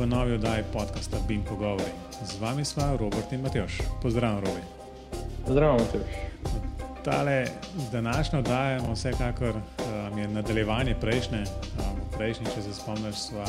[0.00, 1.92] v novi oddaji podcasta Bim Pogovori.
[2.24, 3.72] Z vami smo Robert in Matjoš.
[4.02, 4.60] Pozdravljen, Robi.
[5.48, 6.12] Zdravo, Matjoš.
[7.04, 7.46] Tale
[7.92, 11.38] današnja oddaja je vsekakor um, je nadaljevanje prejšnje.
[11.38, 13.44] Um, prejšnji, če se spomniš, sva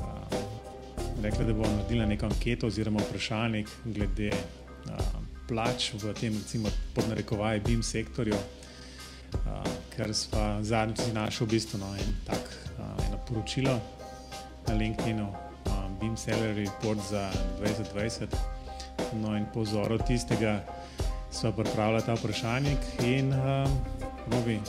[0.00, 6.68] um, rekla, da bomo naredili neko anketo oziroma vprašalnik glede um, plač v tem, recimo,
[6.94, 8.40] podnarekovaj BIM sektorju.
[9.34, 12.40] Uh, ker smo zadnjič našli v bistvu no, en tak,
[12.78, 13.80] uh, eno poročilo
[14.70, 18.26] na LinkedIn-u, um, BIM Salary Report za 2020.
[19.22, 20.60] No, in po vzoru tistega
[21.30, 23.70] smo pripravili ta vprašalnik in um,
[24.30, 24.60] robi,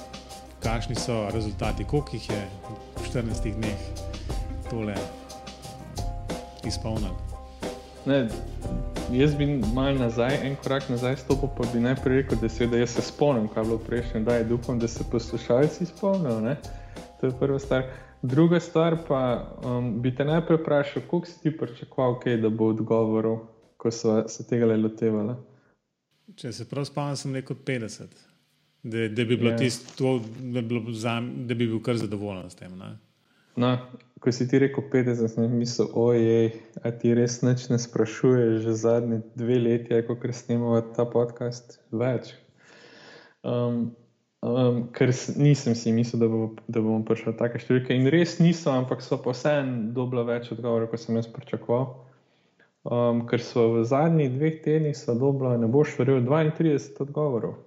[0.64, 2.42] kakšni so rezultati, koliko jih je
[2.98, 3.80] v 14 dneh
[4.70, 5.02] tole um,
[6.66, 7.14] izpolnil.
[8.06, 8.26] Ne,
[9.14, 12.88] jaz bi mal nazaj, en korak nazaj stopil, pa bi najprej rekel, da, se, da
[12.88, 16.56] se spomnim, kaj je bilo prejšnje, da je upam, da se poslušalci spomnijo.
[17.22, 17.86] To je prva stvar.
[18.22, 22.68] Druga stvar pa um, bi te najprej vprašal, koliko si ti pričakoval, okay, da bo
[22.70, 23.38] odgovoril,
[23.78, 25.36] ko so se tega le lotevali.
[26.38, 28.20] Če se prav spomnim, sem rekel 50,
[28.84, 29.58] da, da, bi, bilo yeah.
[29.58, 29.58] Ja.
[29.58, 32.78] tisto, da, bi bilo zam, da bi bil kar zadovoljen s tem.
[32.78, 32.92] Ne?
[33.56, 33.72] No,
[34.22, 36.52] ko si ti rekel 50, sem mislil, ojej,
[36.86, 42.36] a ti res nič ne sprašuješ, že zadnji dve leti, ko snemamo ta podcast, več.
[43.42, 43.90] Um,
[44.42, 47.94] Um, ker nisem si mislil, da, bo, da bomo prišli take številke.
[47.94, 51.92] In res niso, ampak so pa vseeno dobila več odgovorov, kot sem jaz pričakoval.
[52.82, 57.60] Um, ker so v zadnjih dveh tednih dobila, ne boš verjel, 32 odgovorov.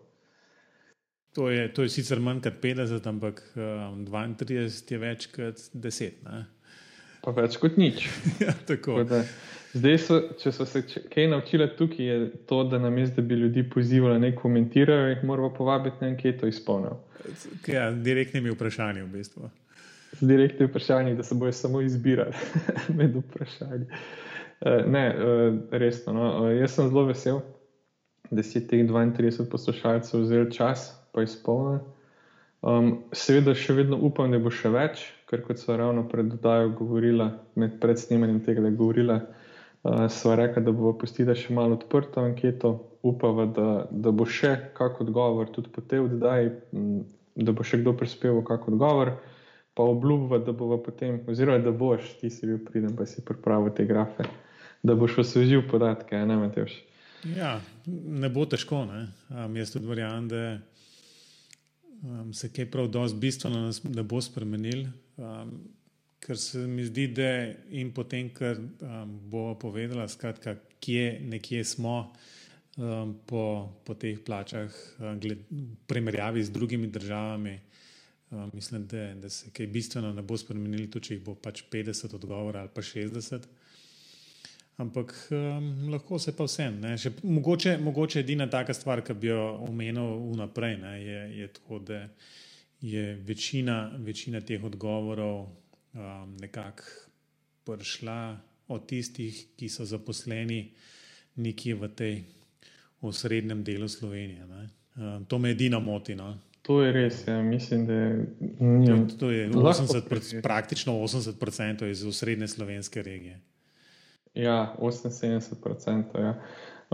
[1.39, 6.21] To je, to je sicer manj kot 50, ampak um, 32 je več kot 10.
[6.27, 6.45] Ne?
[7.23, 8.03] Pa več kot nič.
[8.43, 8.99] ja, tako.
[8.99, 9.23] Tako da,
[9.75, 13.35] Zdaj, so, če so se kaj naučili tukaj, je to, da na mestu, da bi
[13.35, 17.01] ljudi pozivali, ne komentirajo, jih moramo povabiti na anketo izpolnil.
[17.67, 19.51] Ja, direktnimi vprašanji v bistvu.
[20.21, 22.33] Direktni vprašanji, da se bojo samo izbirali
[22.99, 23.87] med vprašanji.
[24.61, 26.13] Uh, ne, uh, resno.
[26.13, 26.31] No.
[26.45, 27.43] Uh, jaz sem zelo vesel,
[28.31, 31.83] da si teh 32 poslušalcev vzel čas, pa izpolnil.
[32.63, 36.71] Um, seveda, še vedno upam, da bo še več, ker kot so ravno pred dodajo
[36.79, 39.19] govorila, med predsnemanjem tega, da je govorila.
[39.85, 42.71] Uh, sva rekla, da bomo pustili še malo odprto anketo,
[43.05, 46.55] upava, da, da bo še kak odgovor tudi po tej oddaji,
[47.37, 49.13] da bo še kdo prispeval kak odgovor,
[49.77, 53.75] pa obljubva, da bo potem, oziroma da boš, ti si bil pridem, pa si pripravil
[53.77, 54.25] te grafe,
[54.81, 56.79] da boš osvežil podatke, ne Mateoš.
[57.37, 59.07] Ja, ne bo težko, ne?
[59.33, 60.43] Um, jaz tudi verjamem, da
[62.05, 64.87] um, se kaj prav dosti bistveno ne bo spremenil.
[65.17, 65.57] Um,
[66.25, 67.29] ker se mi zdi, da
[67.77, 71.99] in potem, ker um, bo povedala, skratka, kje nekje smo
[72.77, 73.45] um, po,
[73.85, 77.59] po teh plačah, um, gled, v primerjavi z drugimi državami,
[78.31, 81.67] um, mislim, da, da se kaj bistveno ne bo spremenili, tudi če jih bo pač
[81.73, 83.45] 50 odgovor ali pa 60.
[84.81, 86.81] Ampak um, lahko se pa vsem.
[87.23, 92.01] Mogoče, mogoče edina taka stvar, ki bi jo omenil vnaprej, ne, je, je tako, da
[92.85, 95.64] je večina, večina teh odgovorov
[95.95, 96.83] um, nekako
[97.65, 98.37] prišla
[98.69, 100.73] od tistih, ki so zaposleni
[101.37, 102.15] nekje v tej
[103.01, 104.45] osrednjem delu Slovenije.
[104.97, 106.15] Um, to me edino moti.
[106.15, 106.39] No.
[106.65, 107.43] To je res, ja.
[107.43, 108.27] mislim, da je
[108.87, 113.41] to, to je 80, praktično 80% iz osrednje slovenske regije.
[114.35, 116.21] Ja, 78%.
[116.21, 116.43] Ja.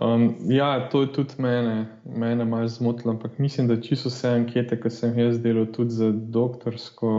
[0.01, 4.79] Um, ja, to je tudi mene, mene malo zmotilo, ampak mislim, da čisto vse ankete,
[4.81, 7.11] ki sem jih delal, tudi za doktorsko,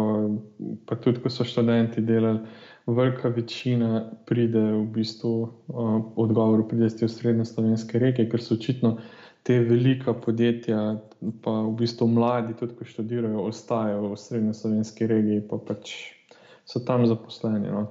[0.89, 2.39] pa tudi ko so študenti delali,
[2.89, 8.57] velika večina pride v bistvu uh, odgovor, pride iz te srednje slovenske regije, ker so
[8.57, 8.95] očitno
[9.45, 10.81] te velika podjetja,
[11.45, 15.93] pa v bistvu mladi, tudi ko študirajo, ostajajo v srednje slovenski regiji, pa pač
[16.65, 17.69] so tam zaposleni.
[17.69, 17.85] No,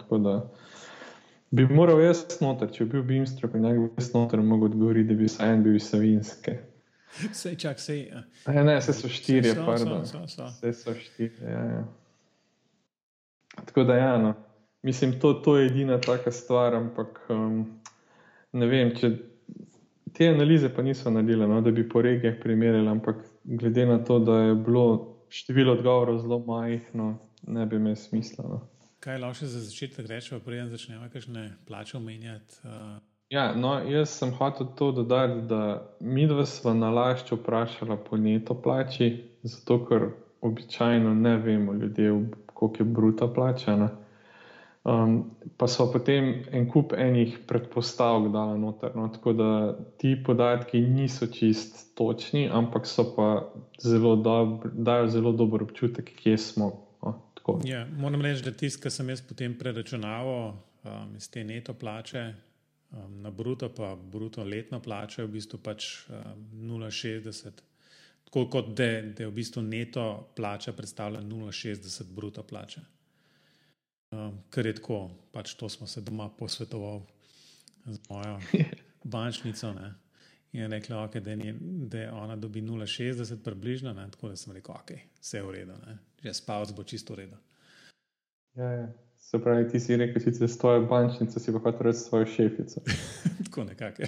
[1.50, 5.18] Bi moral jaz noter, če bi bil Bimstrop in nekaj jaz noter, mogo odgovoriti, da
[5.18, 6.60] bi se en bil iz Savinske.
[7.34, 8.04] Sej čak, sej.
[8.46, 10.04] Ja, ne, se so štiri, pardon.
[10.06, 11.82] Se so štiri, ja, ja.
[13.66, 14.34] Tako da, ja, no.
[14.82, 17.64] Mislim, to, to je edina taka stvar, ampak um,
[18.52, 19.10] ne vem, če
[20.14, 24.18] te analize pa niso naredile, no, da bi po regijah primerjali, ampak glede na to,
[24.18, 24.86] da je bilo
[25.28, 27.16] število odgovorov zelo majhno,
[27.46, 28.46] ne bi imel smisla.
[28.48, 28.60] No.
[29.00, 32.60] Kaj lahko za začetek reči, preden začnemo kakšne plače omenjati?
[32.64, 32.98] Uh...
[33.32, 38.18] Ja, no, jaz sem hotel to dodati, da mi dva smo na lašču vprašali po
[38.20, 39.08] neto plači,
[39.42, 40.04] zato ker
[40.40, 42.12] običajno ne vemo ljudje,
[42.54, 43.88] koliko je bruta plačana.
[44.84, 48.92] Um, pa so potem en kup enih predpostavk dala noter.
[48.96, 49.08] No?
[49.08, 49.48] Tako da
[49.96, 53.30] ti podatki niso čist točni, ampak so pa
[53.80, 56.89] zelo dobri, dajo zelo dober občutek, kje smo
[57.64, 60.52] Ja, moram reči, da tisto, kar sem jaz potem preračunaval,
[60.84, 62.22] um, iz te neto plače
[62.92, 67.62] um, na bruto, pa bruto letno plačo je v bistvu pač um, 0,60.
[68.30, 70.04] Tako kot da je v bistvu neto
[70.36, 72.82] plača predstavlja 0,60 bruto plače.
[74.10, 75.00] Um, ker je tako,
[75.32, 77.02] pač to smo se doma posvetovali
[77.86, 78.38] z mojo
[79.14, 79.72] bančnico.
[79.74, 79.94] Ne?
[80.52, 84.08] In je rekla, okay, da, je, da ona dobi 0,60 približno, ne?
[84.10, 85.98] tako da sem rekel, ok, vse je v redu, ne?
[86.22, 87.36] Že spavc bo čisto v redu.
[88.54, 88.88] Ja, ja.
[89.20, 92.26] Se pravi, ti si rekel, da si s tvojo bančnico, si pa hotel reči svojo
[92.26, 92.80] šefico.
[93.44, 94.02] tako nekako.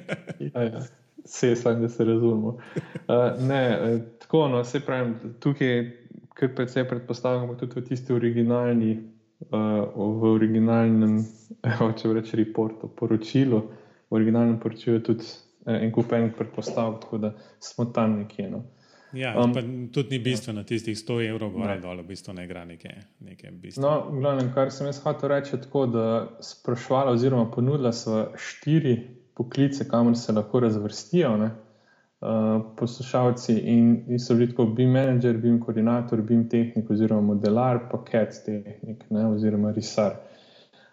[0.54, 0.82] ja, ja.
[1.24, 2.48] Vse samo, da se razumemo.
[2.48, 5.90] Uh, ne, eh, tako, no, se pravi, tukaj
[6.34, 9.02] kar precej predpostavljamo tudi v tisti originalni,
[9.50, 9.58] uh,
[9.96, 11.24] v originalnem,
[11.98, 13.62] če rečem, reportu, poročilu.
[14.10, 15.26] V originalnem poročilu je tudi
[15.66, 18.50] uh, en kup enih predpostavk, tako da smo tam nekje.
[18.50, 18.62] No.
[19.12, 19.54] Ja, um,
[19.92, 22.90] tudi ni bistveno, tistih 100 evrov, gore dol, v bistvu ne igra neke,
[23.24, 23.86] neke bistvene.
[23.86, 26.04] No, glavnem, kar sem jaz hotel reči, je tako, da
[26.44, 28.98] sprašvala, oziroma ponudila so štiri
[29.38, 31.48] poklice, kamor se lahko razvrstijo ne,
[32.20, 33.56] uh, poslušalci.
[33.72, 38.42] In, in so bili tako, BIM manager, BIM koordinator, BIM tehnik, oziroma modelar, pa CAT
[38.44, 40.20] tehnik, ne, oziroma risar.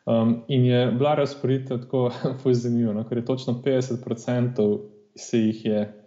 [0.05, 2.11] Um, in je bila razporeditev tako
[2.63, 4.79] zanimiva, no, ker je točno 50%
[5.15, 6.04] se jih je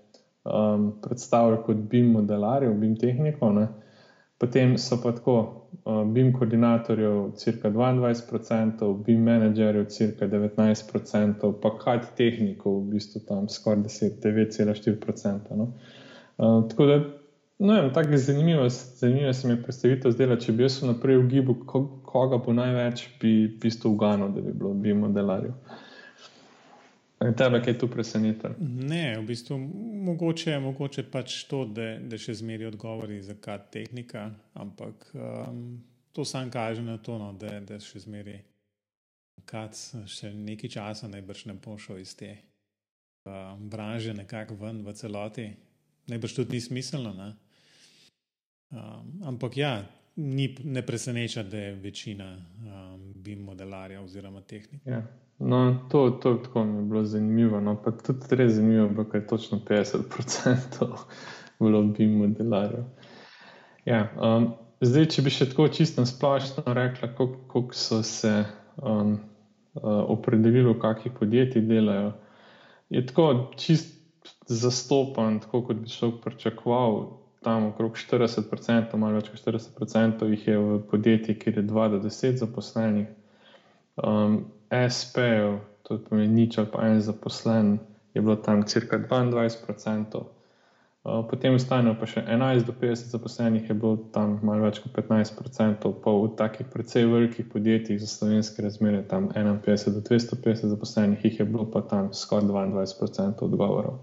[0.49, 3.69] um, predstavljali kot BIM modelarjev, BIM tehnikov, ne.
[4.39, 5.37] potem so pa tako
[5.85, 13.49] uh, BIM koordinatorjev, cirka 22%, BIM menedžerjev, cirka 19%, pa kaj tehnikov, v bistvu tam
[13.49, 15.57] skoraj 9,4%.
[15.57, 15.73] No.
[16.39, 17.01] Uh, tako da,
[17.59, 21.29] no, tako je zanimivo, zanimivo se mi je predstavitev zdela, če bi jaz naprej v
[21.29, 21.59] gibu,
[22.07, 25.59] koga bo največ, bi v bistvu uganil, da bi bilo BIM modelarjev.
[27.19, 28.53] In tebe, kaj tu preseneča?
[28.61, 29.59] Ne, v bistvu
[30.07, 35.81] mogoče je mogoče pač to, da, da še zmeri odgovori za kaj tehnika, ampak um,
[36.15, 38.39] to sam kaže na to, no, da, da še zmeri
[39.49, 44.95] kaj še nekaj časa najbrž ne bo šel iz te uh, branže nekako ven v
[44.95, 45.49] celoti.
[46.09, 47.13] Najbrž tudi ni smiselno.
[47.13, 47.33] Ne?
[48.71, 49.73] Um, ampak ja,
[50.19, 54.91] ni, ne preseneča, da je večina um, BIM modelarja oziroma tehnika.
[54.91, 55.03] Ja.
[55.39, 57.61] No, to, to tako mi je bilo zanimivo.
[57.61, 60.89] No, pa tudi res zanimivo, ker je točno 50%
[61.61, 62.85] bilo BIM modelarjev.
[63.85, 64.51] Ja, um,
[64.81, 68.33] zdaj, če bi še tako čisto splošno rekla, kako so se
[68.83, 69.15] um,
[69.79, 72.13] uh, opredelili, v kakih podjetjih delajo,
[72.91, 73.95] je tako čist
[74.51, 77.01] zastopan, tako kot bi človek pričakoval
[77.43, 82.01] tam okrog 40%, malo več kot 40% jih je v podjetjih, kjer je 2 do
[82.07, 83.07] 10 zaposlenih.
[83.99, 84.41] Um,
[84.71, 87.79] SP-jev, to pomeni nič ali pa en zaposlen,
[88.15, 90.25] je bilo tam crka 22%.
[91.09, 94.93] Uh, potem ostanejo pa še 11 do 50 zaposlenih, je bilo tam malo več kot
[94.99, 101.25] 15%, pa v takih precej velikih podjetjih za slovenske razmere, tam 51 do 250 zaposlenih,
[101.25, 104.03] jih je bilo pa tam skoraj 22% odgovorov.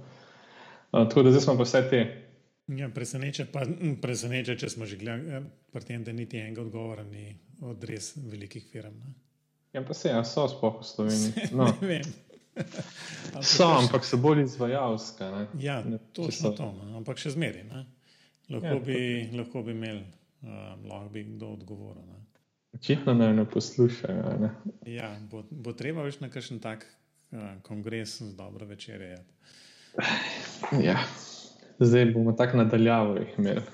[0.95, 2.24] Uh, tako da zdaj smo pa vse te
[2.67, 3.61] Ja, preseneča, pa,
[4.01, 8.65] preseneča, če smo že gledali, eh, tem, da niti enega odgovora ni od res velikih
[8.71, 8.95] firm.
[9.03, 9.13] Ne?
[9.73, 11.49] Ja, pa se, ja, so spoh v Sloveniji.
[11.57, 11.67] No.
[11.81, 12.13] ne vem.
[13.55, 15.27] so, ampak so bolj izvajalske.
[15.29, 15.43] Ne?
[15.61, 16.95] Ja, točno to, no.
[16.97, 17.67] ampak še zmeri.
[18.49, 18.97] Lahko, ja, bi,
[19.35, 20.01] lahko bi imeli,
[20.41, 22.17] um, lahko bi kdo odgovoril.
[22.75, 24.33] Očitno naj ne poslušajo.
[24.41, 24.51] Ne?
[24.89, 29.21] Ja, bo, bo treba več na kakšen tak uh, kongres z dobro večerjo.
[30.81, 30.97] Ja
[31.79, 33.27] zdaj bomo tako nadaljavali.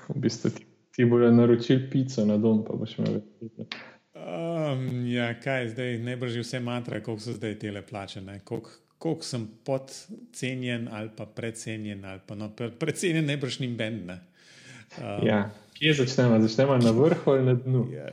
[0.08, 0.66] V bistvu ti,
[0.96, 3.78] ti bojo naročili pico na dom, pa boš imel več.
[4.22, 9.48] Um, ja, kaj zdaj, najbrž vse matra, koliko so zdaj tele plačene, koliko, koliko sem
[9.64, 14.10] podcenjen ali pa precenjen, ali pa no, precenjen, najbrž ni bend.
[14.10, 16.40] Um, ja, kje začnemo?
[16.40, 17.86] Začnemo na vrhu ali na dnu?
[17.92, 18.08] Ja,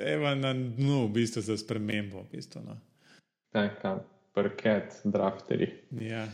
[0.00, 2.22] Evo na dnu, v bistvu za spremembo.
[2.22, 2.76] V bistvu, no.
[3.52, 4.00] Tako,
[4.32, 5.68] parket, drafteri.
[6.00, 6.24] Ja.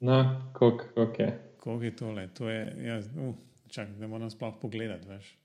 [0.00, 1.30] No, koliko kol je?
[1.62, 2.28] Kako je tole.
[2.34, 3.34] To je, ja, uh,
[3.70, 5.08] čak, da moram sploh pogledati.
[5.08, 5.36] Veš.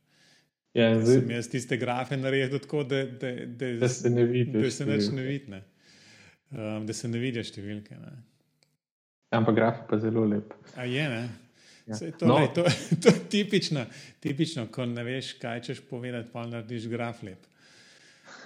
[0.73, 4.61] Ja, zdaj, sem jaz tiste grafe naredil tako, da, da, da, da se ne vidi.
[4.61, 5.51] Da se neč ne vidi.
[5.51, 5.61] Ne.
[6.51, 7.97] Um, da se ne vidi številke.
[8.01, 8.15] Ne.
[9.37, 10.53] Ampak graf je pa zelo lep.
[10.75, 11.23] A je, ne?
[11.87, 11.97] Ja.
[11.99, 12.39] Sej, to, no.
[12.55, 12.65] to,
[13.03, 13.85] to je tipično,
[14.23, 17.45] tipično, ko ne veš, kaj češ povedati, pa narediš graf lep.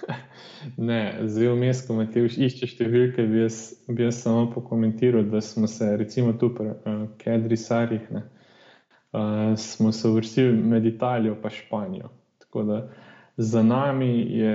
[0.76, 3.56] Ne, zdaj vmes, ko ti iščeš številke, bi jaz,
[3.90, 8.22] bi jaz samo pokomentiral, da smo se, recimo, tu pri uh, Kedri Sarih, ne,
[9.10, 12.12] uh, smo se uvrstili med Italijo in Španijo.
[12.44, 12.78] Tako da
[13.36, 14.54] za nami je,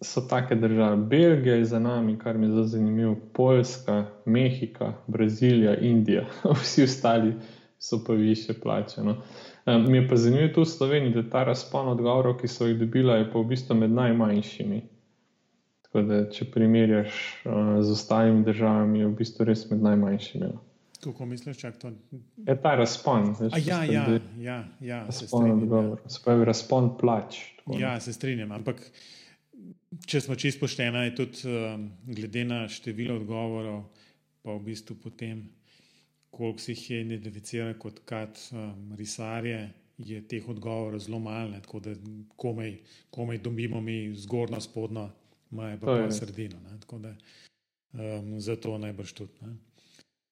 [0.00, 5.76] so take države, Belgija je za nami, kar mi je zelo zanimivo, Poljska, Mehika, Brazilija,
[5.76, 6.24] Indija,
[6.62, 7.34] vsi ostali
[7.78, 9.16] so pa više plačeno.
[9.66, 12.80] Um, mi je pa zanimivo tu v Sloveniji, da ta razpon odgovorov, ki so jih
[12.80, 14.80] dobila, je pa v bistvu med najmanjšimi.
[15.86, 17.14] Tako da, če primerjaš
[17.44, 20.50] uh, z ostalimi državami, je v bistvu res med najmanjšimi.
[20.50, 20.62] No.
[21.02, 21.90] Kako misliš, čak to?
[22.46, 23.34] Je ta razpon.
[23.38, 25.64] Veš, ja, ja, ja, ja, se strinjam.
[25.66, 25.96] Ja.
[26.06, 27.38] Se pravi, razpon plač.
[27.58, 28.52] Tako, ja, se strinjam.
[28.54, 28.82] Ampak,
[30.06, 33.82] če smo čisto pošteni, je tudi um, glede na število odgovorov,
[34.42, 35.42] pa v bistvu potem,
[36.32, 41.80] koliko si jih je identificiral kot kat um, risarje, je teh odgovorov zelo malo, tako
[41.80, 41.92] da
[42.36, 42.78] komaj,
[43.10, 45.10] komaj dobimo mi zgornjo, spodnjo,
[45.50, 46.58] maja pa pa sredino.
[46.98, 47.14] Da
[47.92, 49.32] um, zato najbrž tudi.
[49.42, 49.56] Ne.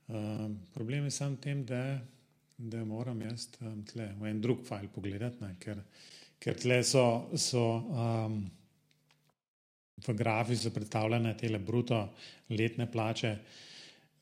[0.09, 2.00] Um, problem je samo v tem, da,
[2.59, 5.85] da moram jaz um, tle, v en drug file pogledati, ne, ker,
[6.40, 7.04] ker tle so,
[7.37, 8.40] so um,
[10.00, 12.00] v grafi predstavljene te bruto
[12.49, 13.37] letne plače.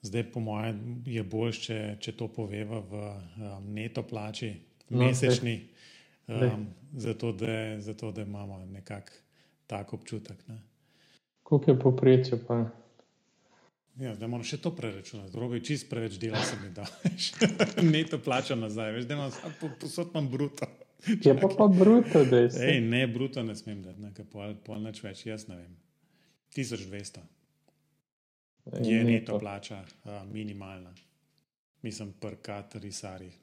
[0.02, 4.52] Zdaj, po mojem, je bolj, če, če to poveva v um, neto plači,
[4.90, 5.56] no, mesečni,
[6.30, 9.16] um, zato, da, zato da imamo nekako
[9.66, 10.44] tak občutek.
[10.48, 10.60] Ne.
[11.42, 12.38] Koliko je poprečje?
[13.98, 15.32] Ja, da moramo še to preračunati.
[15.34, 16.86] Drogo je čist preveč dela, se mi da.
[17.92, 19.34] ne to plača nazaj, veš, da imam
[19.80, 20.68] posod imam bruto.
[21.24, 22.50] Je pa pa bruto, da je.
[22.70, 25.74] Ej, ne, bruto ne smem dati, nekaj pol, pol neč več, jaz ne vem.
[26.56, 27.22] 1200
[28.80, 30.94] je neto plača uh, minimalna.
[31.82, 33.38] Mislim, prkat risarjih.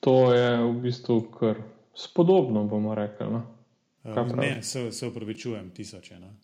[0.00, 1.56] To je v bistvu kar
[1.94, 3.26] spodobno, bomo rekli.
[3.26, 3.42] No?
[4.04, 6.18] Um, ne, se, se upravičujem, tisoče.
[6.20, 6.34] No?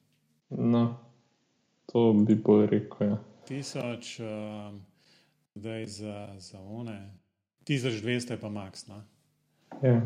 [0.51, 0.97] No.
[1.93, 3.09] To bi bolj rekel.
[3.09, 3.19] Ja.
[3.47, 4.81] Tisoč, um,
[5.55, 7.15] zdaj za, za one,
[7.69, 8.87] 1200 je pa max.
[8.89, 9.03] No?
[9.83, 10.01] Ja.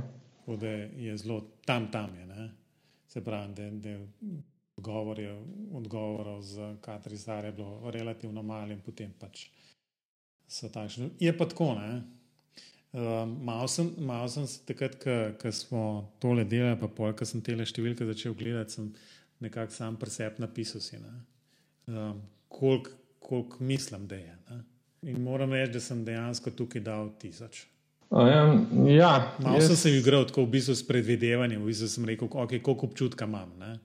[0.46, 2.26] Da je zelo tam, tam je.
[2.26, 2.50] Ne?
[3.06, 3.98] Se pravi, da, da
[4.80, 5.32] je odgovor je
[5.74, 9.48] odgovorov za kateri zdaj je bilo relativno malo in potem pač
[10.48, 11.10] so takšni.
[11.20, 12.02] Je pa tako, ne.
[12.92, 14.96] Um, malo, sem, malo sem se takrat,
[15.38, 18.88] ko smo tole delali, pa pol, ko sem te številke začel gledati, sem
[19.38, 20.98] nekako sam presep napisal si.
[20.98, 21.20] Ne
[21.90, 24.38] um, koliko kolik mislim, da je.
[24.50, 24.62] Ne?
[25.02, 27.66] In moram reči, da sem dejansko tukaj dal tisoč.
[28.10, 28.56] Ja,
[28.88, 29.66] ja, Malo jaz...
[29.66, 33.24] sem se igral tako v bistvu s predvidevanjem, v bistvu sem rekel, okay, koliko občutka
[33.24, 33.52] imam.
[33.58, 33.78] Ne?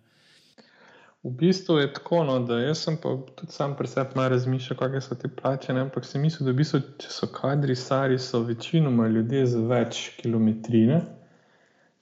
[1.26, 4.78] V bistvu je tako, no, da jaz sem pa tudi sam pri sebi malo razmišljal,
[4.78, 5.74] kakšne so te plače.
[5.74, 5.88] Ne?
[5.88, 10.04] Ampak sem mislil, da v bistvu, če so kadri stari, so večinoma ljudje z več
[10.22, 11.02] kilometrine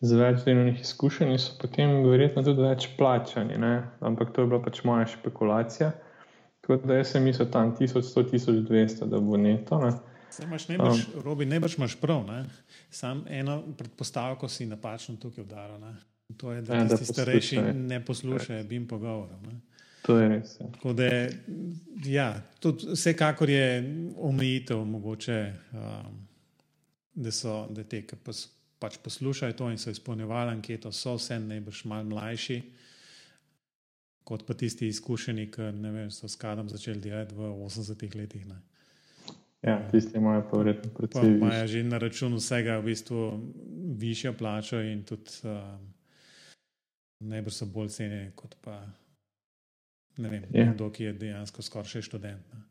[0.03, 3.55] z več delovnih izkušenj, so potem verjetno tudi več plačani.
[3.59, 3.73] Ne?
[4.03, 5.93] Ampak to je bila pač moja špekulacija.
[6.63, 9.79] Tako da jaz sem mislil tam 1100, 1200, da bo neto.
[9.79, 9.93] Ne?
[10.43, 12.23] Imaš najbrž, um, Robi, najbrž imaš prav.
[12.27, 12.41] Ne?
[12.91, 15.79] Sam eno predpostavko si napačno tukaj udaril.
[15.79, 15.95] Ne?
[16.37, 19.37] To je, da, ja, da starejši ne poslušajo, bi jim pogovoril.
[19.47, 19.59] Ne?
[20.03, 20.57] To je res.
[20.59, 20.93] Ja.
[20.93, 21.09] Da,
[22.05, 23.67] ja, tudi, vsekakor je
[24.17, 26.17] omejitev mogoče, um,
[27.13, 28.17] da so da te, ki
[28.79, 32.59] pač poslušajo to in so izpolnjevali anketo, so vse najbrž malo mlajši,
[34.27, 38.45] kot pa tisti izkušeni, ki vem, so s kadom začeli delati v 80-ih letih.
[38.47, 38.59] Ne.
[39.63, 41.37] Ja, tisti imajo pa verjetno predvsem.
[41.37, 43.27] Imajo že na računu vsega v bistvu
[43.99, 45.79] višjo plačo in tudi uh,
[47.29, 48.81] najbrž so bolj cenjeni kot pa
[50.17, 50.71] ne vem, ja.
[50.73, 52.53] kdo, ki je dejansko skoraj še študent.
[52.53, 52.61] Ne.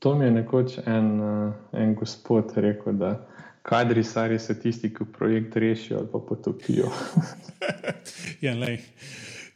[0.00, 3.14] To mi je nekoč en, uh, en gospod rekel, da
[3.62, 6.88] kadri sari so tisti, ki projekt rešijo ali pa potopijo.
[8.44, 8.80] ja, lej.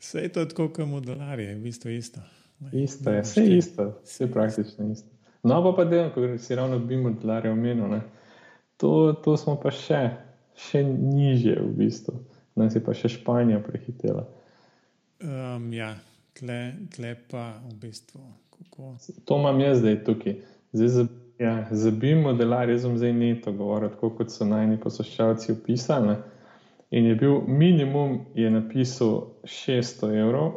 [0.00, 2.20] Vse je to tako, kot modelarje, v bistvu isto.
[2.72, 5.08] Isto je, vse je isto, vse je praktično isto.
[5.42, 7.98] No, pa pa delno, ko si ravno bi modelarje omenil,
[8.76, 10.06] to, to smo pa še,
[10.56, 12.20] še nižje v bistvu.
[12.54, 14.26] Nas je pa še Španija prehitela.
[15.24, 15.94] Um, ja,
[16.38, 16.60] tle,
[16.94, 18.22] tle pa v bistvu.
[18.54, 18.94] Kako?
[19.26, 20.38] To imam jaz zdaj tukaj.
[20.74, 21.06] Zdaj,
[21.38, 26.16] Ja, za BIM modelar je zdaj neto govoril, tako kot so najni poslušalci opisali.
[26.90, 30.52] In je bil minimum, je napisal 600 evrov,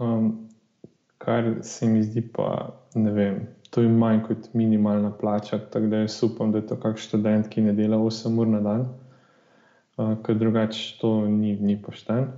[0.00, 0.48] um,
[1.18, 5.58] kar se mi zdi pa, ne vem, to je manj kot minimalna plača.
[5.58, 8.60] Tako da jaz upam, da je to kak študent, ki ne dela 8 ur na
[8.60, 8.88] dan,
[9.96, 12.28] uh, ker drugače to ni, ni pošten.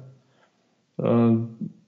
[0.96, 1.42] Uh,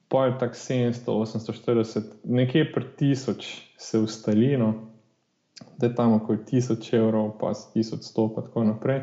[0.09, 4.75] pa je tako 700, 840, nekje pri 1000 se ustalino
[5.79, 9.01] da je tam okoli 1000 evrov, pa 1100, pa tako naprej.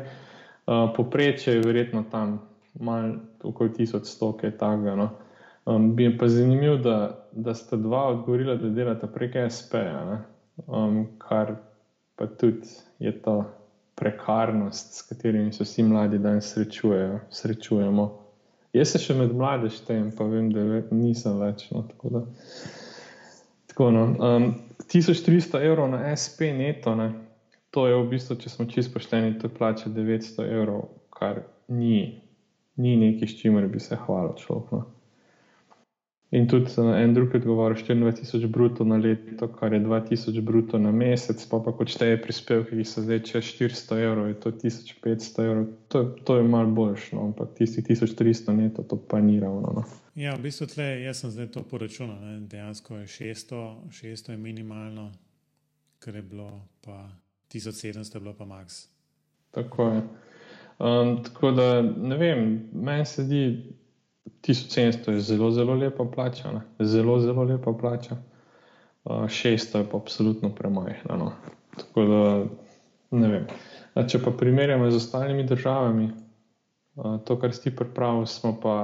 [0.66, 2.40] Uh, Poprečje je verjetno tam
[2.74, 4.96] malo okoli 1100, kaj takega.
[4.96, 5.10] No.
[5.66, 10.24] Um, bi pa zanimivo, da, da sta dva odgovorila, da delata prek SP-ja,
[10.66, 11.54] um, kar
[12.16, 12.68] pa tudi
[12.98, 13.44] je ta
[13.94, 18.06] prekarnost, s katerimi se vsi mladi danes srečujejo, srečujemo.
[18.74, 21.68] Jaz se še med mlade štejem, pa vem, da nisem več.
[21.70, 22.22] No, tako da,
[23.70, 24.48] tako no, um,
[24.90, 27.12] 1300 evrov na SP neto, ne?
[27.74, 30.84] to je v bistvu, če smo čisto pošteni, to plače 900 evrov,
[31.14, 32.22] kar ni,
[32.78, 34.70] ni nekaj, s čimer bi se hvalil človek.
[34.74, 34.84] No?
[36.34, 41.44] In tudi en drug odgovor, 24.000 bruto na leto, kar je 2.000 bruto na mesec,
[41.50, 45.68] pa pa kot šteje prispevke, ki so zdaj čez 400 evrov, je to 1500 evrov.
[45.94, 49.76] To, to je malo boljš, no, ampak tisti 1300 neto, to pa ni ravno.
[49.78, 49.84] No.
[50.18, 52.18] Ja, v bistvu tle, jaz sem zdaj to poračunal,
[52.50, 53.62] dejansko je 600,
[53.94, 55.12] 600 je minimalno,
[56.02, 56.50] kar je bilo,
[56.82, 56.98] pa
[57.54, 58.88] 1700 je bilo pa max.
[59.54, 60.02] Tako je.
[60.82, 63.46] Um, tako da ne vem, meni se zdi.
[64.26, 66.86] 1700 je zelo, zelo lepa plača, ne?
[66.86, 68.16] zelo, zelo lepa plača.
[69.04, 71.16] Uh, 600 je pa absolutno premajhno.
[71.16, 71.32] No?
[71.76, 72.44] Tako da
[73.18, 73.46] ne vem.
[73.94, 76.08] A če pa primerjamo z ostalimi državami,
[76.96, 78.76] uh, to, kar si pripravil, smo pa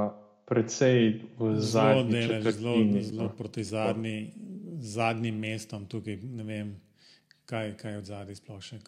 [0.50, 2.58] precej v zadnjem času.
[2.58, 4.32] Zelo, zelo proti zadnji,
[4.80, 6.18] zadnjim mestom tukaj.
[6.22, 6.72] Ne vem,
[7.46, 8.80] kaj, kaj od zadnjih sploh še.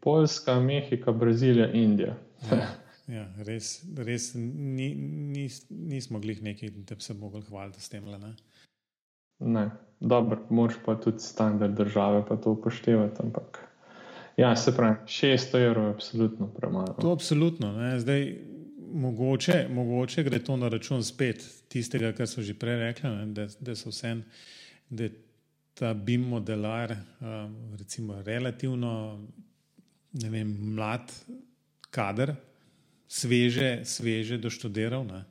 [0.00, 2.16] Poljska, Mehika, Brazilija, Indija.
[2.50, 2.66] Ja.
[3.10, 8.04] Ja, res, res ni, ni, nismo mogli nekaj, da bi se mogli hvaliti s tem.
[8.08, 8.32] Ne,
[9.44, 9.64] ne.
[10.00, 13.22] dobro, moš pa tudi standard države, pa to upoštevati.
[13.22, 13.60] Ampak,
[14.36, 16.96] ja, se pravi, 600 evrov je absolutno premalo.
[17.00, 17.74] To je absolutno.
[17.98, 18.24] Zdaj,
[18.94, 23.46] mogoče, mogoče gre to na račun spet tistega, kar so že prej rekli, ne, da,
[23.60, 24.16] da so vse.
[25.74, 29.18] Ta BIM modelar, um, recimo, relativno
[30.22, 31.10] vem, mlad
[31.90, 32.34] kader,
[33.14, 35.06] sveže, sveže doštudiral.
[35.06, 35.24] Ne?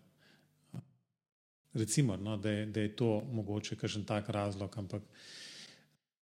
[1.74, 5.02] Recimo, no, da, je, da je to mogoče kakšen tak razlog, ampak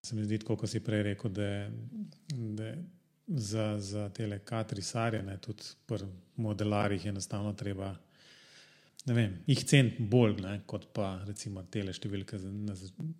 [0.01, 1.69] se mi zdi, kot si prej rekel, da,
[2.57, 2.73] da
[3.27, 7.93] za, za te katrisarje, tudi pri modelarjih, je enostavno treba.
[9.05, 12.37] Ne vem, jih cen bolj, ne, kot pa recimo te številke,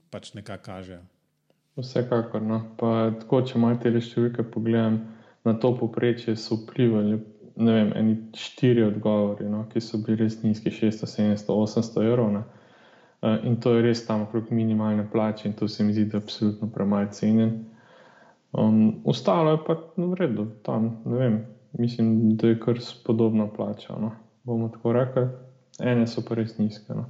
[0.10, 1.02] pač nekako kažejo.
[1.78, 2.42] Vsekakor.
[2.42, 2.60] No.
[2.78, 5.00] Pa, tako, če malo te številke pogledam,
[5.46, 7.18] na to poprečje so vplivali
[7.56, 12.32] ne vem, eni štiri odgovori, no, ki so bili res nizki, 600, 700, 800 evrov.
[12.34, 12.44] Ne.
[13.46, 16.24] In to je res tam okrog minimalne plače, in to se mi zdi, da je
[16.24, 17.60] absolutno premaj cenjen.
[18.52, 21.38] Um, ostalo je pa no, v redu, tam ne vem,
[21.80, 23.96] mislim, da je kar spodobno plača.
[24.00, 24.12] No.
[24.44, 25.28] Bomo tako rekli,
[25.80, 26.98] ene so pa res nizke.
[26.98, 27.06] No.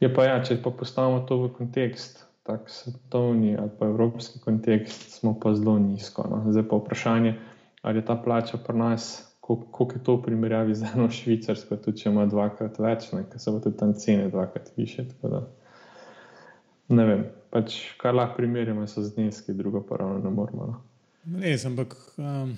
[0.00, 5.16] Je pa ja, če pa postavimo to v kontekst, tako svetovni ali pa evropski kontekst,
[5.18, 6.28] smo pa zelo nizko.
[6.30, 6.44] No.
[6.52, 7.34] Zdaj pa vprašanje,
[7.82, 12.02] ali je ta plača pri nas kako je to v primerjavi z eno švicarsko, tudi
[12.02, 15.06] če ima dvakrat več, ker so tudi tam cene dvakrat više.
[16.88, 20.66] Ne vem, pač, kar lahko primerjamo so zneski, drugo pa ravno ne moramo.
[20.66, 21.38] No.
[21.42, 22.52] Res, ampak um,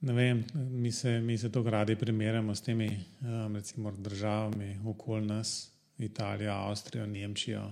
[0.00, 2.90] ne vem, mi se, mi se to radi primerjamo s temi
[3.22, 7.64] um, recimo, državami okoli nas, Italijo, Avstrijo, Nemčijo,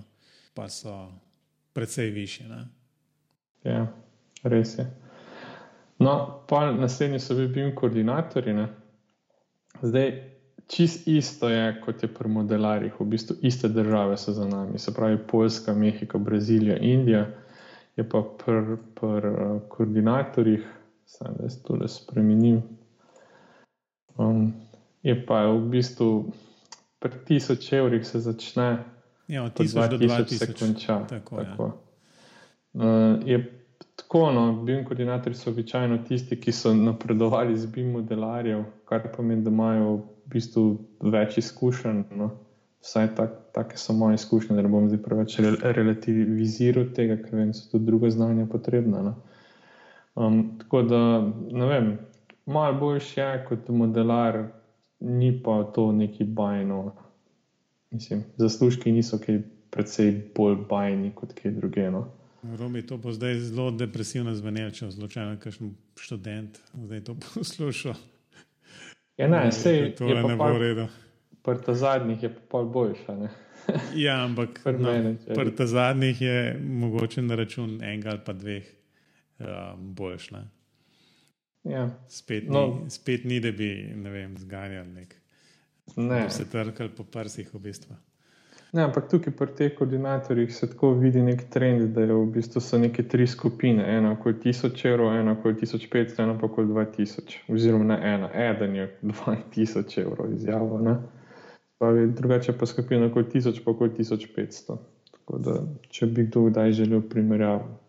[0.53, 1.11] pa so
[1.73, 2.47] precej više.
[2.47, 2.67] Ne?
[3.63, 3.87] Ja,
[4.43, 5.06] res je.
[5.99, 8.53] No, pa naslednji so bili BIM koordinatorji.
[8.53, 8.67] Ne?
[9.81, 10.11] Zdaj,
[10.67, 14.93] čist isto je, kot je pri modelarjih, v bistvu iste države so za nami, se
[14.93, 17.27] pravi Poljska, Mehika, Brazilija, Indija,
[17.95, 20.65] je pa pri pr, uh, koordinatorjih,
[21.05, 22.61] sem jaz to le spremenil.
[24.17, 24.53] Um,
[25.03, 26.33] je pa v bistvu
[26.99, 28.83] pri tisoč evrih se začne,
[29.27, 30.99] ja, od tisoč do dva tisoč se konča.
[31.09, 31.71] Tako, tako.
[32.73, 32.81] Ja.
[32.83, 33.66] Uh, je
[33.97, 39.41] Tako, no, BIM koordinatorji so običajno tisti, ki so napredovali z BIM modelarjev, kar pomeni,
[39.41, 40.01] da imajo v
[40.33, 40.65] bistvu
[41.01, 42.03] več izkušenj.
[42.19, 42.29] No.
[42.85, 45.39] Vsaj tak, take so moje izkušnje, da bom zdaj preveč
[45.79, 49.01] relativiziral tega, ker vem, da so tudi druga znanja potrebna.
[49.09, 49.15] No.
[50.15, 51.01] Um, tako da,
[51.51, 51.89] ne vem,
[52.45, 54.43] malo boljši je kot modelar,
[54.99, 56.91] ni pa to neki bajno.
[57.91, 59.41] Mislim, zaslužki niso kaj
[59.73, 62.05] precej bolj bajni kot kaj drugega.
[62.55, 67.95] Robi, to bo zdaj zelo depresivno zvenelo, če slučajno kakšen študent zdaj to posluša.
[69.17, 70.87] Ja, ne, vse je to, ne bo v redu.
[71.43, 73.15] Prta zadnjih je pa boljša.
[73.15, 73.29] Ne?
[74.05, 74.91] Ja, ampak no,
[75.35, 78.63] prta zadnjih je mogoče na račun enega ali pa dveh
[79.39, 79.47] uh,
[79.79, 80.29] boljš.
[80.31, 80.43] Ne?
[81.63, 81.89] Ja.
[82.07, 82.67] Spet, no.
[82.67, 85.15] ni, spet ni, da bi vem, zganjali nek.
[85.95, 86.07] Ne.
[86.07, 87.95] Da bi se trkali po prsih v bistvu.
[88.73, 92.61] Ne, ampak tukaj pri teh koordinatorjih se tako vidi nek trend, da je v bistvu
[92.61, 93.85] so neke tri skupine.
[93.97, 97.37] Eno kot 1000 evrov, eno kot 1500, eno pa kot 2000.
[97.47, 100.81] Oziroma na ena, eden je 2000 evrov izjavo.
[102.19, 104.77] Drugače pa skupina kot 1000, pa kot 1500.
[105.11, 107.79] Tako da, če bi kdo kdaj želel primerjavo.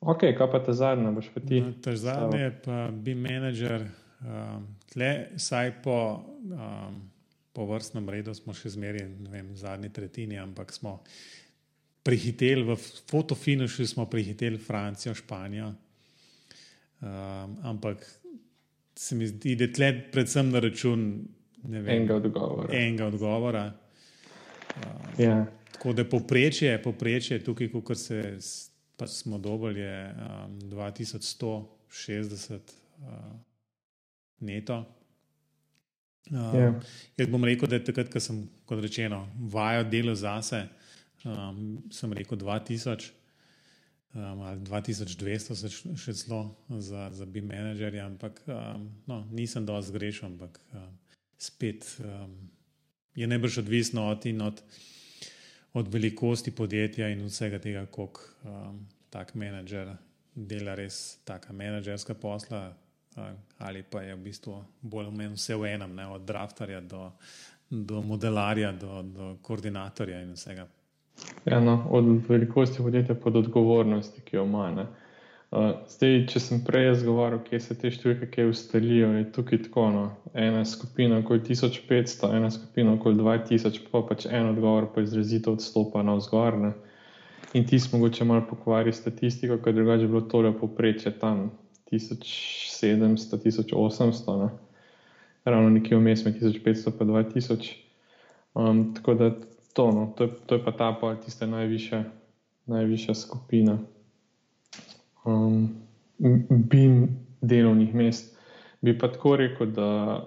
[0.00, 1.60] Ok, kaj pa ta zadnja, boš pa ti?
[1.60, 3.84] No, ta zadnja je pa bi menedžer,
[4.20, 5.96] um, tle, saj po.
[6.42, 7.11] Um,
[7.52, 11.00] po vrstnem redu smo še zmeraj v zadnji tretjini, ampak smo
[12.02, 12.76] prihiteli v
[13.10, 15.72] fotofinišu, smo prihiteli Francijo, Španijo.
[17.02, 18.02] Um, ampak
[18.94, 21.06] se mi zdi, da je tle predvsem na račun
[21.62, 22.68] vem, enega odgovora.
[22.72, 23.64] Enega odgovora.
[24.76, 25.46] Um, Ja.
[25.72, 28.38] Tako da poprečje, poprečje tukaj, kot se
[29.06, 32.58] smo dobili, je um, 2160
[32.98, 33.06] uh,
[34.40, 34.84] neto.
[36.30, 36.68] Um, Ja.
[37.16, 40.68] Jaz bom rekel, da je takrat, ko sem, kot rečeno, vajal delo zase,
[41.24, 43.10] um, sem rekel 2000
[44.14, 49.90] um, ali 2200, se še celo za, za bi menedžerja, ampak um, no, nisem dovolj
[49.90, 50.88] zgrešil, ampak um,
[51.40, 52.36] spet um,
[53.18, 54.62] je najbrž odvisno od, in od,
[55.74, 58.82] od velikosti podjetja in vsega tega, koliko um,
[59.12, 59.96] tak menedžer
[60.32, 62.70] dela res taka menedžerska posla.
[63.16, 63.24] Uh,
[63.58, 67.10] Ali pa je v bistvu bolj ali manj vse v enem, ne, od draftarja do,
[67.70, 70.66] do modelarja, do, do koordinatorja in vsega.
[71.44, 74.70] Ja, no, od velikosti podjetja pa do odgovornosti, ki jo ima.
[74.70, 74.86] ne.
[75.52, 79.58] Uh, zdaj, če sem prej jaz govoril, kje se te številke kje ustalijo, je tukaj
[79.66, 79.88] tako.
[79.92, 80.04] No.
[80.32, 86.00] Ena skupina okoli 1500, ena skupina okoli 2000, pa pač en odgovor pa izrazito odstopa
[86.02, 86.56] na vzgor.
[86.56, 86.72] Ne.
[87.52, 91.50] In ti smo mogoče malo pokvarili statistiko, ker drugače je bilo tole poprečje tam
[91.92, 94.48] 1700, 1800, ne.
[95.44, 97.72] ravno nekje vmes med 1500 in 2000.
[98.54, 99.30] Um, tako da
[99.72, 102.04] to, no, to, je, to je pa ta pol, tista najvišja,
[102.66, 103.78] najvišja skupina
[105.24, 105.68] um,
[106.48, 107.08] BIM
[107.40, 108.36] delovnih mest.
[108.80, 110.20] Bi pa tako rekel, da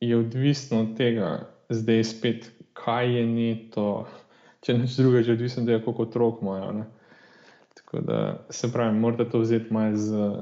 [0.00, 4.06] je odvisno od tega, zdaj spet, kaj je neto,
[4.60, 6.72] če neč drugega, že odvisno od tega, koliko otrok imajo.
[6.72, 6.84] Ne.
[7.74, 10.32] Tako da se pravi, morate to vzeti malo z,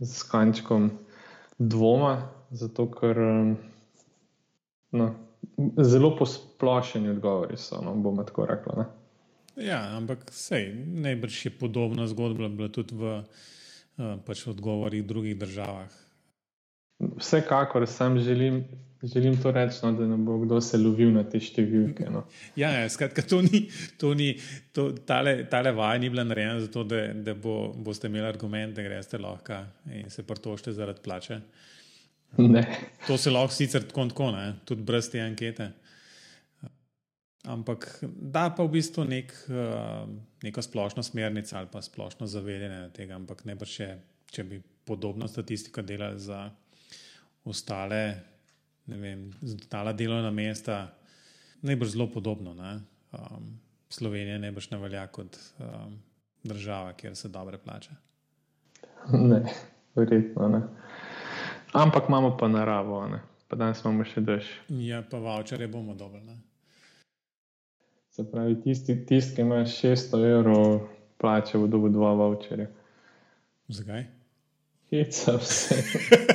[0.00, 0.90] z kančkom
[1.58, 3.18] dvoma, zato ker
[4.90, 5.10] no,
[5.76, 8.76] zelo posplošeni odgovori so, no, bomo tako rekli.
[8.76, 8.86] Ne.
[9.60, 15.36] Ja, ampak sej, najbrž je podobna zgodba bila tudi v uh, pač odgovorih v drugih
[15.38, 15.90] državah.
[17.20, 18.64] Vsekakor sam želim,
[19.02, 22.08] želim to reči, no, da ne bo kdo se lovil na te številke.
[22.12, 22.24] No.
[22.58, 23.62] Ja, ja skratka, to ni,
[24.00, 24.34] to ni,
[24.76, 28.84] to, tale, tale vaja ni bila narejena zato, da, da bo, boste imeli argument, da
[28.84, 29.62] greste lahko
[29.96, 31.40] in se prtožite zaradi plače.
[32.38, 32.64] Ne.
[33.08, 35.70] To se lahko sicer tako, in tako ne, tudi brez te ankete.
[37.48, 40.04] Ampak da pa v bistvu nek, uh,
[40.44, 43.94] neko splošno smernico ali pa splošno zavedanje tega, ampak ne pa še,
[44.30, 46.42] če bi podobno statistiko delali za
[47.48, 48.02] ostale,
[48.96, 50.88] vem, ostala delovna mesta,
[51.62, 52.54] najbrž zelo podobno.
[52.54, 52.80] Ne?
[53.12, 55.98] Um, Slovenija najbrž ne velja kot um,
[56.44, 57.90] država, kjer se dobre plače.
[59.12, 59.42] ne,
[59.94, 60.62] verjetno ne.
[61.72, 63.20] Ampak imamo pa naravo, ne.
[63.48, 64.46] pa danes imamo še dež.
[64.68, 66.36] Ja, pa voucherje bomo dobili.
[68.10, 70.80] Se pravi, tisti, tisti ki ima 600 evrov
[71.18, 72.66] plače, bo dobil dva voucherja.
[73.70, 74.06] Zakaj?
[74.90, 75.82] Heca vse.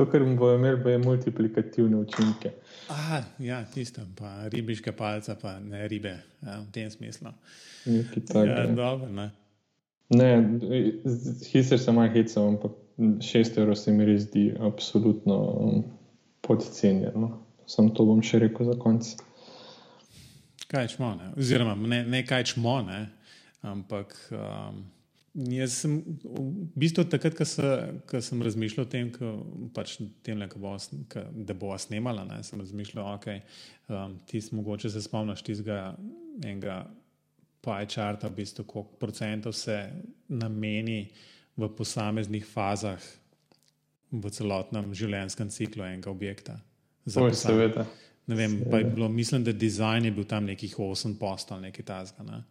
[0.00, 2.50] To, kar bomo imeli, bo je multiplikativne učinke.
[2.88, 7.28] Ah, ja, tisto, pa ribiške palce, pa ne ribe, ja, v tem smislu.
[7.84, 8.64] Nekaj Ja, takega.
[8.76, 9.30] dobro, ne.
[10.08, 10.30] Ne,
[11.44, 15.84] sicer sem malo hecal, ampak 6 evrov se mi res zdi absolutno um,
[16.40, 17.20] podcenjeno.
[17.20, 17.30] No.
[17.66, 19.12] Sam to bom še rekel za konec.
[20.66, 21.28] Kaj čmo, ne?
[21.36, 23.04] oziroma ne, ne kaj čmo, ne?
[23.62, 24.80] ampak um,
[25.34, 27.66] jaz sem v bistvu takrat, ko, se,
[28.10, 29.32] ko sem razmišljal o tem, ko,
[29.74, 30.74] pač temle, ko bo,
[31.12, 32.40] ko, da bo snemala, ne?
[32.46, 33.28] sem razmišljal, ok,
[33.88, 35.94] um, ti mogoče se spomniš tistega
[36.42, 36.82] enega
[37.62, 39.76] pie charta, v bistvu, koliko procentov se
[40.28, 41.04] nameni
[41.56, 43.00] v posameznih fazah
[44.10, 46.58] v celotnem življenjskem ciklu enega objekta.
[47.06, 47.86] Oj, posam- seveda.
[48.30, 51.84] Ne vem, pa je bilo, mislim, da dizajn je bil tam nekih 8 postov, nekaj
[51.84, 52.22] tasga.
[52.22, 52.42] Ne.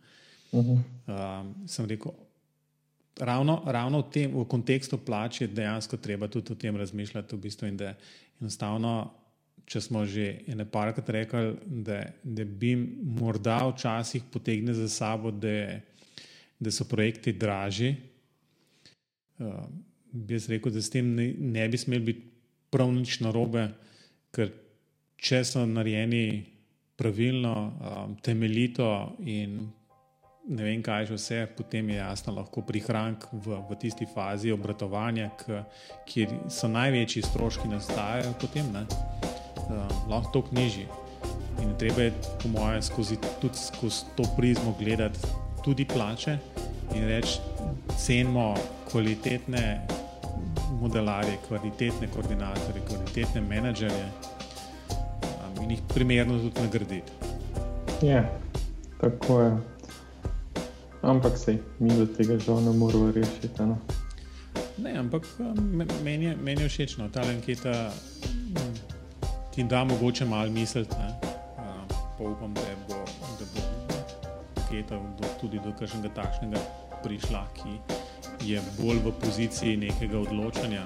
[0.51, 0.79] Uh -huh.
[1.07, 2.11] Um, sem rekel,
[3.17, 7.35] ravno, ravno v, tem, v kontekstu plač je dejansko treba tudi o tem razmišljati.
[7.35, 7.93] V bistvu, in da
[8.41, 8.93] enostavno,
[9.69, 12.75] če smo že ene parkrat rekli, da, da bi
[13.19, 15.79] morda včasih potegne za sabo, da,
[16.59, 17.95] da so projekti dražji,
[19.39, 19.67] uh,
[20.11, 22.25] bi jaz rekel, da s tem ne, ne bi smeli biti
[22.69, 23.67] prav nič narobe,
[24.33, 24.51] ker
[25.19, 26.45] če so narejeni
[26.99, 28.89] pravilno, um, temeljito
[29.25, 29.59] in
[30.49, 35.29] ne vem, kaj že vse, potem je jasno lahko prihrank v, v tisti fazi obratovanja,
[35.37, 35.61] k,
[36.09, 38.85] kjer so največji stroški nastajajo, potem ne,
[39.69, 40.87] um, lahko to knjiži.
[41.61, 45.19] In treba je, po mojem, skozi, tudi skozi to prizmo gledati
[45.61, 46.37] tudi plače
[46.95, 47.39] in reči,
[47.99, 48.55] cenimo
[48.89, 49.85] kvalitetne
[50.81, 57.11] modelarje, kvalitetne koordinatorje, kvalitetne menedžerje um, in jih primerno tudi nagraditi.
[58.01, 58.23] Ja,
[58.97, 59.78] tako je.
[61.01, 63.63] Ampak sej, mi do tega žal ne moramo rešiti.
[63.63, 63.79] No.
[64.77, 65.23] Ne, ampak
[65.55, 68.75] me- meni je, meni je všeč, no, ta anketa mm,
[69.55, 70.95] ti da mogoče malo misliti.
[71.57, 72.99] Um, pa upam, da bo,
[73.39, 73.61] da bo
[74.59, 76.59] anketa do, tudi do kakšnega takšnega
[77.03, 77.79] prišla, ki
[78.43, 80.83] je bolj v poziciji nekega odločanja,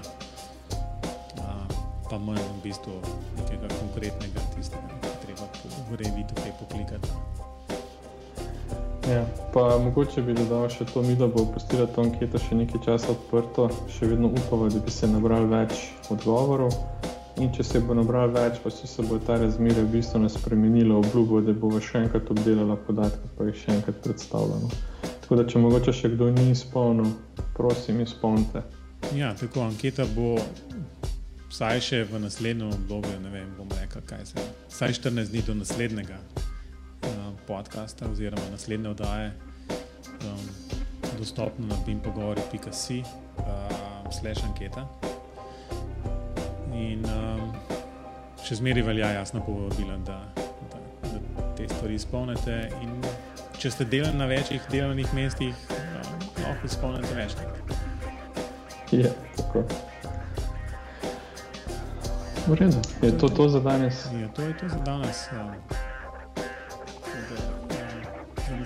[1.42, 1.66] a,
[2.10, 3.02] pa manj v bistvu
[3.38, 5.46] nekega konkretnega tistega, ki treba
[5.90, 7.33] v revi tukaj poklikati.
[9.10, 12.80] Ja, pa mogoče bi dodal še to, mi da bo postila to anketo še nekaj
[12.86, 16.72] časa odprto, še vedno upamo, da bi se nabral več odgovorov.
[17.44, 21.42] In če se bo nabral več, pa če se bo ta razmerje bistveno spremenilo, obljubo,
[21.44, 24.72] da bo še enkrat obdelala podatke, pa jih še enkrat predstavljala.
[25.26, 27.12] Tako da, če mogoče še kdo ni izpolnil,
[27.58, 28.64] prosim, izpolnite.
[29.18, 30.38] Ja, tako anketa bo
[31.50, 34.50] vsaj še v naslednjem obdobju, ne vem, bom rekel, kaj se.
[34.72, 36.24] Vsaj 14 dni do naslednjega
[37.48, 39.32] podcasta oziroma naslednje oddaje
[40.24, 40.40] um,
[41.20, 43.46] dostopno na bimpogovori.si uh,
[44.12, 44.88] slash anketa.
[46.74, 47.54] In um,
[48.44, 50.20] še zmeraj velja jasno povabilo, da,
[50.72, 50.82] da,
[51.14, 52.58] da te stvari izpolnite.
[52.82, 52.98] In
[53.60, 57.76] če ste delali na večjih delovnih mestih, um, lahko izpolnite večkrat.
[58.92, 59.66] Ja, tako.
[62.48, 62.82] V redu.
[63.02, 64.06] Je to to za danes?
[64.22, 65.28] Ja, to je to za danes.
[65.32, 65.83] Um,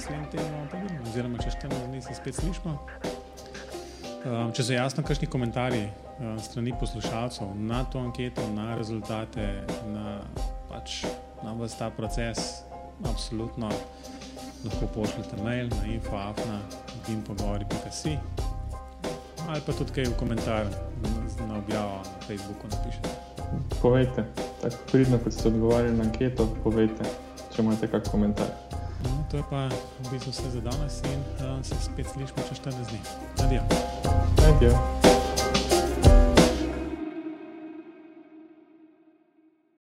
[0.07, 2.73] naslednji teden bomo pa videli, oziroma če 14 dni se spet slišimo.
[4.27, 5.87] Um, če so jasno, kakšni komentarji
[6.19, 9.47] um, strani poslušalcev na to anketo, na rezultate,
[9.91, 10.21] na,
[10.69, 11.01] pač,
[11.43, 12.63] na vse ta proces,
[13.03, 13.71] absolutno
[14.63, 16.61] lahko pošljete mail na infoafna,
[17.07, 18.17] dimpogovori.si
[19.47, 20.65] ali pa tudi kaj v komentar
[21.47, 23.11] na objavo na Facebooku napišete.
[23.79, 24.25] Povejte,
[24.59, 27.07] tako pridno, kot ste odgovarjali na anketo, povejte,
[27.55, 28.51] če imate kak komentar.
[29.03, 29.69] No, to je pa
[30.03, 33.01] v bistvu vse za danes in uh, se spet slišimo čez 14 dni.
[33.43, 33.61] Adijo.
[34.47, 35.16] Adijo.